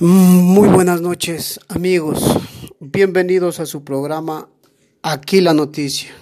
[0.00, 2.22] Muy buenas noches amigos,
[2.78, 4.48] bienvenidos a su programa
[5.02, 6.12] Aquí la Noticia,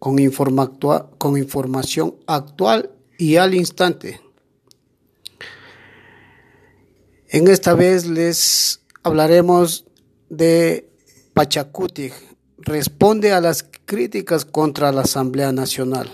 [0.00, 0.72] con, informa
[1.16, 4.20] con información actual y al instante.
[7.28, 9.84] En esta vez les hablaremos
[10.28, 10.90] de
[11.34, 12.10] Pachacuti,
[12.56, 16.10] responde a las críticas contra la Asamblea Nacional.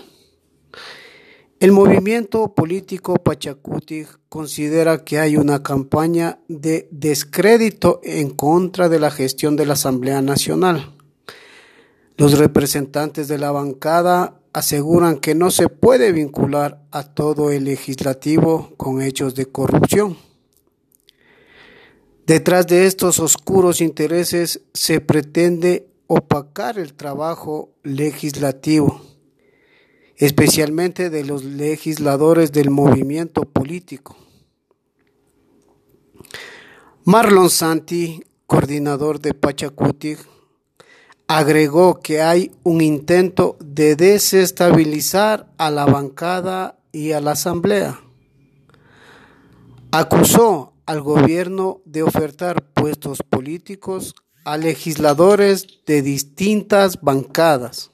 [1.65, 9.09] El movimiento político Pachacuti considera que hay una campaña de descrédito en contra de la
[9.09, 10.93] gestión de la Asamblea Nacional.
[12.17, 18.71] Los representantes de la bancada aseguran que no se puede vincular a todo el legislativo
[18.77, 20.17] con hechos de corrupción.
[22.27, 29.14] Detrás de estos oscuros intereses se pretende opacar el trabajo legislativo
[30.17, 34.15] especialmente de los legisladores del movimiento político.
[37.03, 40.15] Marlon Santi, coordinador de Pachacuti,
[41.27, 47.99] agregó que hay un intento de desestabilizar a la bancada y a la asamblea.
[49.91, 57.91] Acusó al gobierno de ofertar puestos políticos a legisladores de distintas bancadas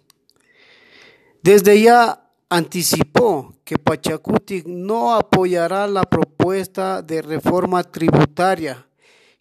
[1.43, 2.20] desde ya
[2.51, 8.85] anticipó que Pachacuti no apoyará la propuesta de reforma tributaria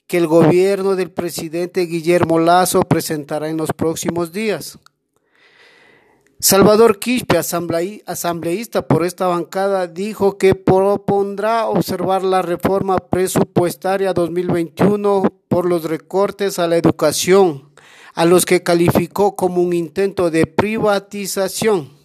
[0.06, 4.78] que el gobierno del presidente Guillermo Lazo presentará en los próximos días.
[6.38, 15.68] Salvador Quispe, asambleísta por esta bancada, dijo que propondrá observar la reforma presupuestaria 2021 por
[15.68, 17.70] los recortes a la educación
[18.14, 21.99] a los que calificó como un intento de privatización.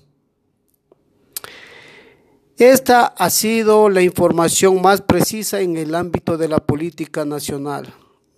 [2.58, 7.94] Esta ha sido la información más precisa en el ámbito de la política nacional.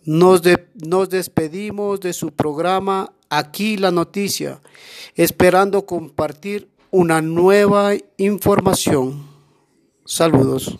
[0.06, 0.42] Nos,
[1.10, 4.61] despedimos de su programa Aquí la Noticia,
[5.16, 9.27] esperando compartir una nueva información.
[10.04, 10.80] Saludos.